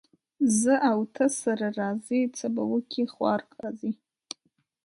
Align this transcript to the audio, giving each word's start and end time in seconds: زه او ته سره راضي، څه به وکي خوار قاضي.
زه 0.59 0.73
او 0.91 0.99
ته 1.15 1.25
سره 1.41 1.67
راضي، 1.79 2.21
څه 2.37 2.45
به 2.55 2.63
وکي 2.71 3.03
خوار 3.13 3.41
قاضي. 3.53 3.91